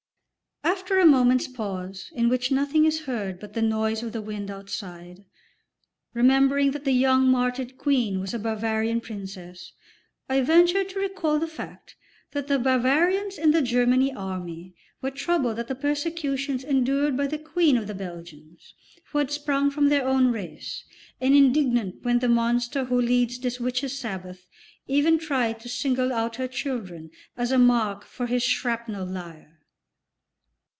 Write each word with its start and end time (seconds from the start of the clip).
After 0.63 0.99
a 0.99 1.05
moment's 1.05 1.47
pause 1.47 2.09
in 2.13 2.27
which 2.29 2.51
nothing 2.51 2.85
is 2.85 3.01
heard 3.01 3.39
but 3.39 3.53
the 3.53 3.61
noise 3.63 4.01
of 4.03 4.13
the 4.13 4.21
wind 4.21 4.49
outside, 4.51 5.25
remembering 6.13 6.71
that 6.71 6.85
the 6.85 6.91
young 6.93 7.27
martyred 7.29 7.77
Queen 7.77 8.19
was 8.19 8.33
a 8.33 8.39
Bavarian 8.39 8.99
princess, 9.01 9.73
I 10.29 10.41
venture 10.41 10.83
to 10.83 10.99
recall 10.99 11.39
the 11.39 11.47
fact 11.47 11.95
that 12.31 12.47
the 12.47 12.57
Bavarians 12.59 13.37
in 13.37 13.51
the 13.51 13.61
Germany 13.61 14.13
Army 14.13 14.75
were 15.01 15.11
troubled 15.11 15.57
at 15.59 15.67
the 15.67 15.75
persecutions 15.75 16.63
endured 16.63 17.15
by 17.17 17.27
the 17.27 17.39
Queen 17.39 17.75
of 17.77 17.87
the 17.87 17.95
Belgians, 17.95 18.73
who 19.11 19.17
had 19.19 19.29
sprung 19.31 19.69
from 19.71 19.89
their 19.89 20.05
own 20.05 20.31
race, 20.31 20.83
and 21.19 21.35
indignant 21.35 22.03
when 22.03 22.19
the 22.19 22.29
Monster 22.29 22.85
who 22.85 22.99
leads 23.01 23.39
this 23.39 23.59
Witches' 23.59 23.97
Sabbath 23.97 24.45
even 24.87 25.17
tried 25.19 25.59
to 25.61 25.69
single 25.69 26.11
out 26.13 26.35
her 26.37 26.47
children 26.47 27.09
as 27.37 27.51
a 27.51 27.57
mark 27.59 28.03
for 28.05 28.25
his 28.27 28.41
shrapnel 28.43 29.05
lire. 29.05 29.57